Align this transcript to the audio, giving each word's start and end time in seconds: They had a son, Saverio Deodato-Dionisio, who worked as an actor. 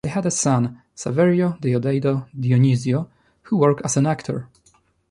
They 0.03 0.09
had 0.09 0.25
a 0.25 0.31
son, 0.31 0.81
Saverio 0.95 1.59
Deodato-Dionisio, 1.61 3.07
who 3.43 3.57
worked 3.57 3.83
as 3.85 3.97
an 3.97 4.07
actor. 4.07 4.47